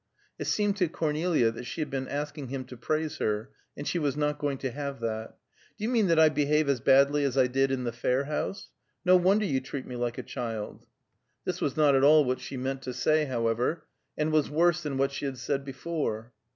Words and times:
It 0.39 0.45
seemed 0.45 0.77
to 0.77 0.87
Cornelia 0.89 1.51
that 1.51 1.65
she 1.65 1.79
had 1.79 1.91
been 1.91 2.07
asking 2.07 2.47
him 2.47 2.65
to 2.65 2.75
praise 2.75 3.17
her, 3.19 3.51
and 3.77 3.87
she 3.87 3.99
was 3.99 4.17
not 4.17 4.39
going 4.39 4.57
to 4.57 4.71
have 4.71 4.99
that. 5.01 5.35
"Do 5.77 5.83
you 5.83 5.89
mean 5.91 6.07
that 6.07 6.17
I 6.17 6.27
behave 6.29 6.67
as 6.67 6.79
badly 6.79 7.23
as 7.23 7.37
I 7.37 7.45
did 7.45 7.69
in 7.71 7.83
the 7.83 7.91
Fair 7.91 8.23
House? 8.23 8.69
No 9.05 9.15
wonder 9.15 9.45
you 9.45 9.61
treat 9.61 9.85
me 9.85 9.95
like 9.95 10.17
a 10.17 10.23
child." 10.23 10.87
This 11.45 11.61
was 11.61 11.77
not 11.77 11.93
at 11.95 12.03
all 12.03 12.25
what 12.25 12.39
she 12.39 12.57
meant 12.57 12.81
to 12.81 12.95
say, 12.95 13.25
however, 13.25 13.85
and 14.17 14.31
was 14.31 14.49
worse 14.49 14.81
than 14.81 14.97
what 14.97 15.11
she 15.11 15.25
had 15.25 15.37
said 15.37 15.63
before. 15.63 16.33